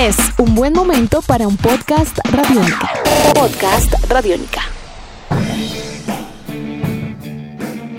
[0.00, 2.88] Es un buen momento para un podcast radiónica.
[3.34, 4.62] Podcast radiónica.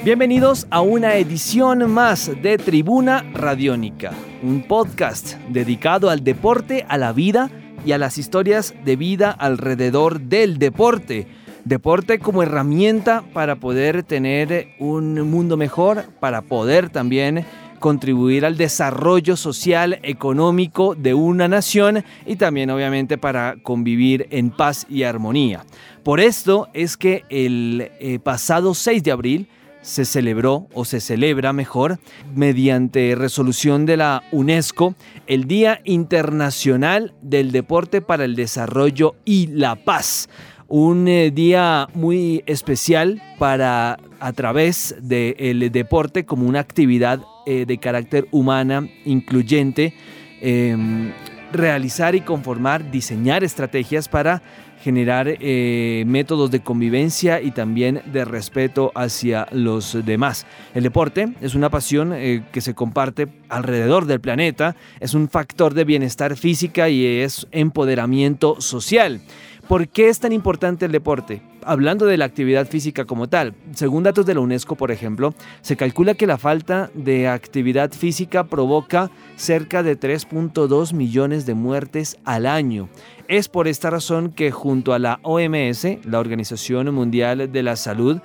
[0.04, 7.14] Bienvenidos a una edición más de Tribuna Radiónica, un podcast dedicado al deporte, a la
[7.14, 7.52] vida
[7.86, 11.28] y a las historias de vida alrededor del deporte.
[11.66, 17.46] Deporte como herramienta para poder tener un mundo mejor, para poder también
[17.82, 24.86] contribuir al desarrollo social, económico de una nación y también obviamente para convivir en paz
[24.90, 25.66] y armonía.
[26.04, 29.50] Por esto es que el eh, pasado 6 de abril
[29.82, 32.00] se celebró o se celebra mejor
[32.36, 34.96] mediante resolución de la UNESCO
[35.28, 40.30] el Día Internacional del Deporte para el Desarrollo y la Paz.
[40.68, 47.78] Un eh, día muy especial para a través del deporte como una actividad eh, de
[47.78, 49.94] carácter humana, incluyente,
[50.42, 51.12] em,
[51.52, 54.42] realizar y conformar, diseñar estrategias para
[54.82, 60.46] generar eh, métodos de convivencia y también de respeto hacia los demás.
[60.74, 65.74] El deporte es una pasión eh, que se comparte alrededor del planeta, es un factor
[65.74, 69.22] de bienestar física y es empoderamiento social.
[69.68, 71.51] ¿Por qué es tan importante el deporte?
[71.64, 75.78] Hablando de la actividad física como tal, según datos de la UNESCO, por ejemplo, se
[75.78, 82.46] calcula que la falta de actividad física provoca cerca de 3.2 millones de muertes al
[82.46, 82.90] año.
[83.28, 88.20] Es por esta razón que junto a la OMS, la Organización Mundial de la Salud,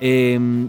[0.00, 0.68] em,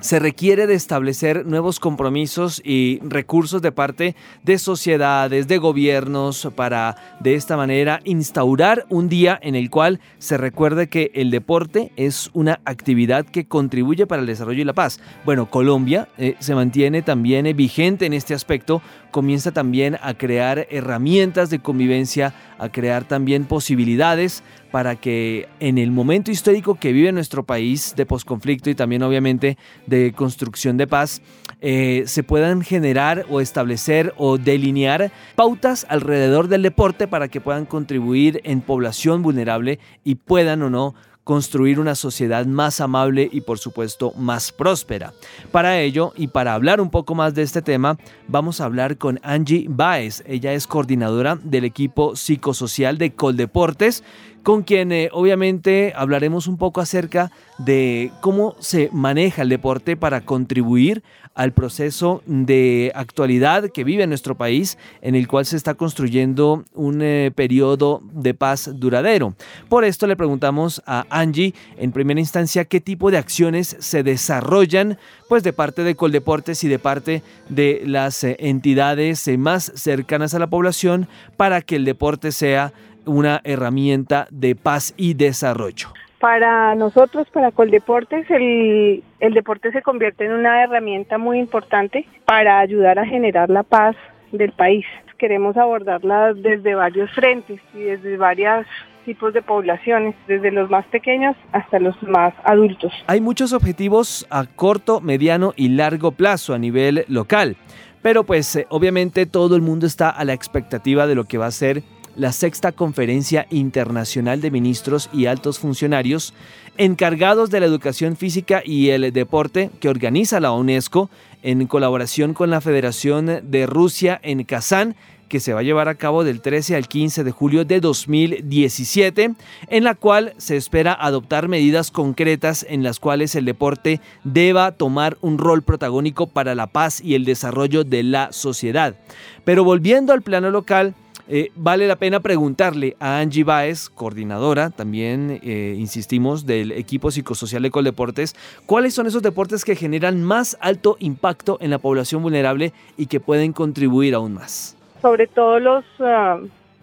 [0.00, 6.96] se requiere de establecer nuevos compromisos y recursos de parte de sociedades, de gobiernos, para
[7.20, 12.30] de esta manera instaurar un día en el cual se recuerde que el deporte es
[12.32, 15.00] una actividad que contribuye para el desarrollo y la paz.
[15.24, 20.66] Bueno, Colombia eh, se mantiene también eh, vigente en este aspecto, comienza también a crear
[20.70, 27.12] herramientas de convivencia, a crear también posibilidades para que en el momento histórico que vive
[27.12, 31.22] nuestro país de posconflicto y también obviamente de construcción de paz,
[31.60, 37.66] eh, se puedan generar o establecer o delinear pautas alrededor del deporte para que puedan
[37.66, 40.94] contribuir en población vulnerable y puedan o no
[41.24, 45.12] construir una sociedad más amable y por supuesto más próspera.
[45.52, 49.20] Para ello y para hablar un poco más de este tema, vamos a hablar con
[49.22, 50.22] Angie Baez.
[50.26, 54.02] Ella es coordinadora del equipo psicosocial de Coldeportes
[54.42, 60.22] con quien eh, obviamente hablaremos un poco acerca de cómo se maneja el deporte para
[60.22, 61.02] contribuir
[61.34, 67.02] al proceso de actualidad que vive nuestro país, en el cual se está construyendo un
[67.02, 69.34] eh, periodo de paz duradero.
[69.68, 74.98] Por esto le preguntamos a Angie, en primera instancia, qué tipo de acciones se desarrollan
[75.28, 80.38] pues de parte de Coldeportes y de parte de las eh, entidades más cercanas a
[80.38, 82.72] la población para que el deporte sea
[83.06, 85.92] una herramienta de paz y desarrollo.
[86.20, 92.58] Para nosotros, para Coldeportes, el, el deporte se convierte en una herramienta muy importante para
[92.58, 93.96] ayudar a generar la paz
[94.30, 94.84] del país.
[95.16, 98.66] Queremos abordarla desde varios frentes y desde varios
[99.06, 102.92] tipos de poblaciones, desde los más pequeños hasta los más adultos.
[103.06, 107.56] Hay muchos objetivos a corto, mediano y largo plazo a nivel local,
[108.02, 111.46] pero pues eh, obviamente todo el mundo está a la expectativa de lo que va
[111.46, 111.82] a ser
[112.16, 116.34] la sexta conferencia internacional de ministros y altos funcionarios
[116.76, 121.10] encargados de la educación física y el deporte que organiza la UNESCO
[121.42, 124.96] en colaboración con la Federación de Rusia en Kazán
[125.30, 129.34] que se va a llevar a cabo del 13 al 15 de julio de 2017,
[129.68, 135.16] en la cual se espera adoptar medidas concretas en las cuales el deporte deba tomar
[135.20, 138.96] un rol protagónico para la paz y el desarrollo de la sociedad.
[139.44, 140.94] Pero volviendo al plano local,
[141.28, 147.62] eh, vale la pena preguntarle a Angie Baez, coordinadora, también eh, insistimos, del equipo psicosocial
[147.62, 148.34] de Coldeportes,
[148.66, 153.20] cuáles son esos deportes que generan más alto impacto en la población vulnerable y que
[153.20, 154.76] pueden contribuir aún más.
[155.02, 156.38] Sobre todo los, ah,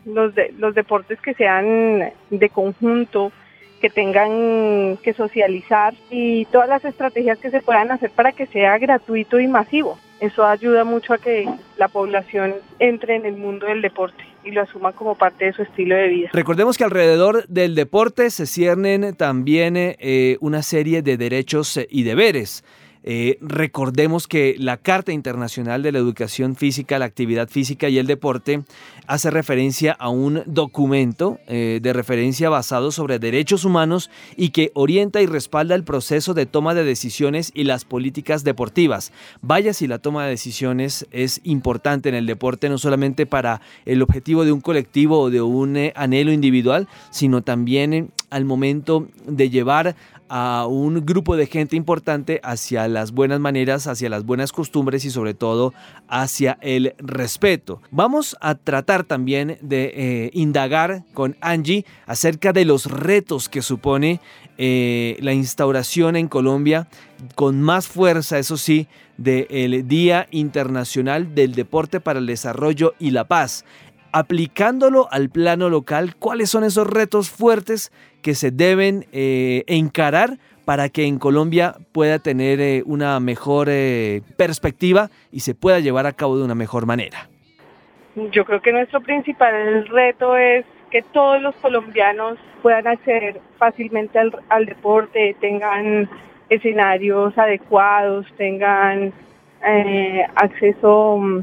[0.05, 3.31] los, los deportes que sean de conjunto,
[3.81, 8.77] que tengan que socializar y todas las estrategias que se puedan hacer para que sea
[8.77, 9.99] gratuito y masivo.
[10.19, 11.47] Eso ayuda mucho a que
[11.77, 15.61] la población entre en el mundo del deporte y lo asuma como parte de su
[15.61, 16.29] estilo de vida.
[16.33, 22.63] Recordemos que alrededor del deporte se ciernen también eh, una serie de derechos y deberes.
[23.09, 28.05] Eh, recordemos que la Carta Internacional de la Educación Física, la Actividad Física y el
[28.05, 28.63] Deporte
[29.07, 35.21] hace referencia a un documento eh, de referencia basado sobre derechos humanos y que orienta
[35.21, 39.13] y respalda el proceso de toma de decisiones y las políticas deportivas.
[39.41, 44.01] Vaya si la toma de decisiones es importante en el deporte, no solamente para el
[44.01, 49.49] objetivo de un colectivo o de un eh, anhelo individual, sino también al momento de
[49.49, 49.95] llevar
[50.29, 55.11] a un grupo de gente importante hacia las buenas maneras, hacia las buenas costumbres y
[55.11, 55.73] sobre todo
[56.07, 57.81] hacia el respeto.
[57.91, 64.19] Vamos a tratar también de eh, indagar con Angie acerca de los retos que supone
[64.57, 66.87] eh, la instauración en Colombia
[67.35, 68.87] con más fuerza, eso sí,
[69.17, 73.65] del Día Internacional del Deporte para el Desarrollo y la Paz
[74.11, 80.89] aplicándolo al plano local, cuáles son esos retos fuertes que se deben eh, encarar para
[80.89, 86.13] que en Colombia pueda tener eh, una mejor eh, perspectiva y se pueda llevar a
[86.13, 87.29] cabo de una mejor manera.
[88.31, 94.65] Yo creo que nuestro principal reto es que todos los colombianos puedan acceder fácilmente al,
[94.65, 96.09] deporte, tengan
[96.49, 99.13] escenarios adecuados, tengan
[100.35, 101.39] acceso mm,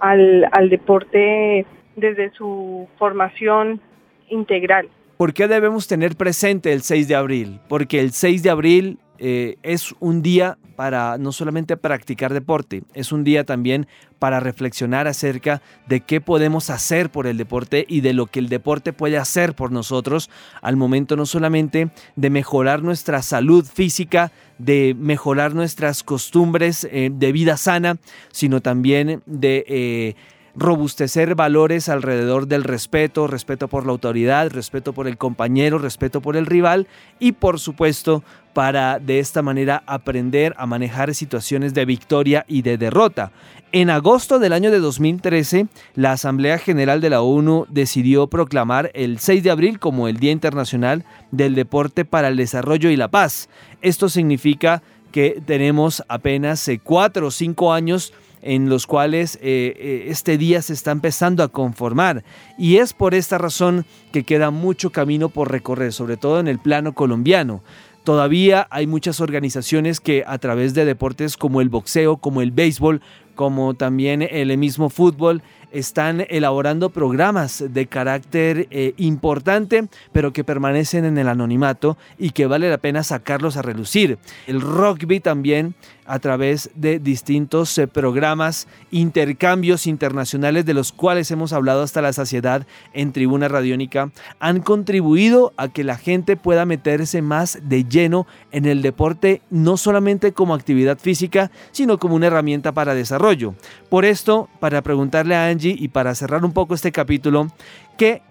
[0.00, 3.80] al deporte desde su formación
[4.28, 4.88] integral.
[5.16, 7.60] ¿Por qué debemos tener presente el 6 de abril?
[7.68, 13.12] Porque el 6 de abril eh, es un día para no solamente practicar deporte, es
[13.12, 13.86] un día también
[14.18, 18.48] para reflexionar acerca de qué podemos hacer por el deporte y de lo que el
[18.48, 20.30] deporte puede hacer por nosotros
[20.62, 27.32] al momento no solamente de mejorar nuestra salud física, de mejorar nuestras costumbres eh, de
[27.32, 27.98] vida sana,
[28.32, 29.64] sino también de...
[29.68, 30.14] Eh,
[30.56, 36.36] robustecer valores alrededor del respeto, respeto por la autoridad, respeto por el compañero, respeto por
[36.36, 36.86] el rival
[37.18, 38.22] y por supuesto
[38.52, 43.32] para de esta manera aprender a manejar situaciones de victoria y de derrota.
[43.72, 45.66] En agosto del año de 2013,
[45.96, 50.30] la Asamblea General de la ONU decidió proclamar el 6 de abril como el Día
[50.30, 53.48] Internacional del Deporte para el Desarrollo y la Paz.
[53.82, 58.12] Esto significa que tenemos apenas eh, cuatro o cinco años
[58.44, 62.24] en los cuales eh, eh, este día se está empezando a conformar.
[62.58, 66.58] Y es por esta razón que queda mucho camino por recorrer, sobre todo en el
[66.58, 67.62] plano colombiano.
[68.04, 73.00] Todavía hay muchas organizaciones que a través de deportes como el boxeo, como el béisbol,
[73.34, 75.42] como también el mismo fútbol,
[75.74, 82.46] están elaborando programas de carácter eh, importante, pero que permanecen en el anonimato y que
[82.46, 84.18] vale la pena sacarlos a relucir.
[84.46, 85.74] El rugby también
[86.06, 92.12] a través de distintos eh, programas, intercambios internacionales de los cuales hemos hablado hasta la
[92.12, 94.10] saciedad en Tribuna Radiónica,
[94.40, 99.76] han contribuido a que la gente pueda meterse más de lleno en el deporte, no
[99.76, 103.54] solamente como actividad física, sino como una herramienta para desarrollo.
[103.88, 107.48] Por esto, para preguntarle a Angie y para cerrar un poco este capítulo,
[107.96, 108.22] ¿qué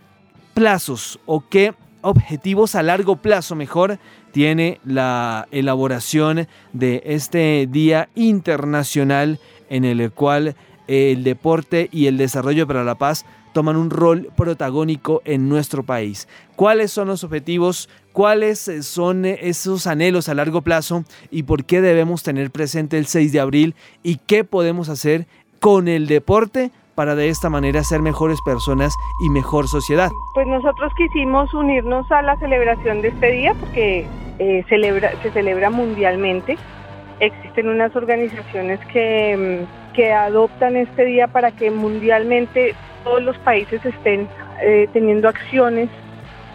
[0.53, 1.73] plazos o qué
[2.03, 3.97] objetivos a largo plazo mejor
[4.31, 9.39] tiene la elaboración de este Día Internacional
[9.69, 10.55] en el cual
[10.87, 16.27] el deporte y el desarrollo para la paz toman un rol protagónico en nuestro país.
[16.55, 17.87] ¿Cuáles son los objetivos?
[18.11, 21.05] ¿Cuáles son esos anhelos a largo plazo?
[21.31, 23.75] ¿Y por qué debemos tener presente el 6 de abril?
[24.01, 25.27] ¿Y qué podemos hacer
[25.59, 30.11] con el deporte para de esta manera ser mejores personas y mejor sociedad?
[30.33, 34.07] Pues nosotros quisimos unirnos a la celebración de este día porque
[34.39, 36.57] eh, celebra, se celebra mundialmente.
[37.19, 43.85] Existen unas organizaciones que, mm, que, adoptan este día para que mundialmente todos los países
[43.85, 44.27] estén
[44.61, 45.89] eh, teniendo acciones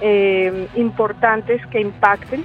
[0.00, 2.44] eh, importantes que impacten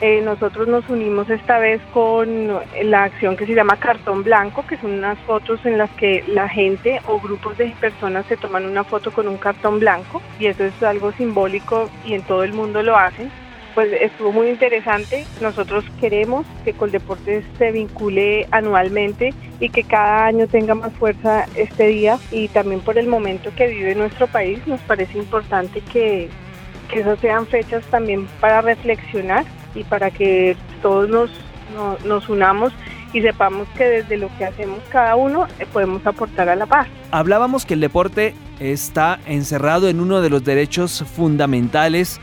[0.00, 2.48] eh, nosotros nos unimos esta vez con
[2.82, 6.48] la acción que se llama Cartón Blanco, que son unas fotos en las que la
[6.48, 10.64] gente o grupos de personas se toman una foto con un cartón blanco y eso
[10.64, 13.30] es algo simbólico y en todo el mundo lo hacen.
[13.74, 15.26] Pues estuvo muy interesante.
[15.40, 21.86] Nosotros queremos que Coldeportes se vincule anualmente y que cada año tenga más fuerza este
[21.86, 26.28] día y también por el momento que vive nuestro país nos parece importante que,
[26.88, 29.44] que esas sean fechas también para reflexionar
[29.74, 31.30] y para que todos nos,
[32.04, 32.72] nos unamos
[33.12, 36.88] y sepamos que desde lo que hacemos cada uno eh, podemos aportar a la paz.
[37.12, 42.20] Hablábamos que el deporte está encerrado en uno de los derechos fundamentales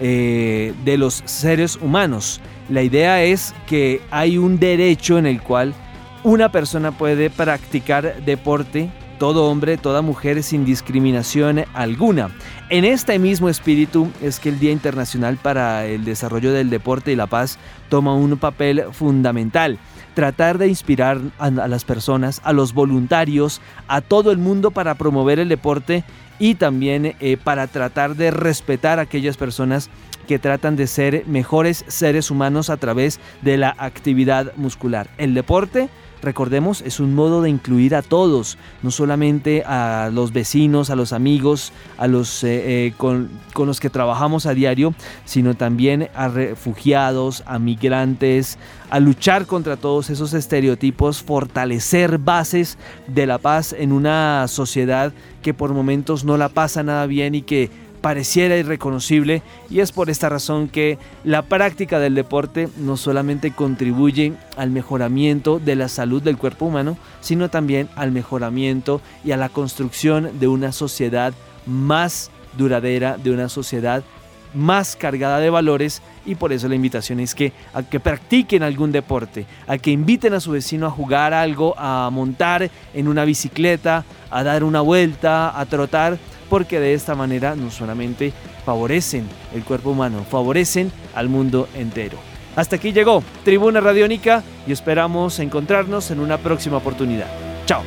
[0.00, 2.40] eh, de los seres humanos.
[2.68, 5.74] La idea es que hay un derecho en el cual
[6.22, 12.30] una persona puede practicar deporte todo hombre, toda mujer sin discriminación alguna.
[12.70, 17.16] En este mismo espíritu es que el Día Internacional para el Desarrollo del Deporte y
[17.16, 19.78] la Paz toma un papel fundamental.
[20.14, 25.38] Tratar de inspirar a, las personas, a los voluntarios, a todo el mundo para promover
[25.38, 26.04] el deporte
[26.38, 29.90] y también eh, para tratar de respetar a aquellas personas
[30.26, 35.08] que tratan de ser mejores seres humanos a través de la actividad muscular.
[35.18, 35.88] El deporte
[36.24, 41.12] recordemos, es un modo de incluir a todos, no solamente a los vecinos, a los
[41.12, 46.28] amigos, a los eh, eh, con, con, los que trabajamos a diario, sino también a
[46.28, 48.58] refugiados, a migrantes,
[48.90, 55.12] a luchar contra todos esos estereotipos, fortalecer bases de la paz en una sociedad
[55.42, 57.70] que por momentos no la pasa nada bien y que
[58.04, 64.34] pareciera irreconocible y es por esta razón que la práctica del deporte no solamente contribuye
[64.58, 69.48] al mejoramiento de la salud del cuerpo humano, sino también al mejoramiento y a la
[69.48, 71.32] construcción de una sociedad
[71.64, 74.04] más duradera, de una sociedad
[74.52, 77.54] más cargada de valores y por eso la invitación es que
[77.90, 82.70] que practiquen algún deporte, a que inviten a su vecino a jugar algo, a montar
[82.92, 86.18] en una bicicleta, a dar una vuelta, a trotar
[86.54, 88.32] porque de esta manera no solamente
[88.64, 92.16] favorecen el cuerpo humano, favorecen al mundo entero.
[92.54, 97.26] Hasta aquí llegó Tribuna Radiónica y esperamos encontrarnos en una próxima oportunidad.
[97.66, 97.82] Chao.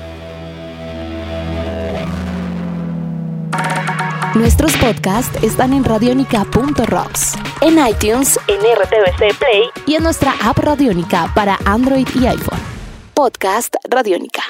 [4.35, 11.31] Nuestros podcasts están en radionica.rocks, en iTunes, en RTVC Play y en nuestra app Radionica
[11.33, 12.59] para Android y iPhone.
[13.13, 14.43] Podcast Radiónica.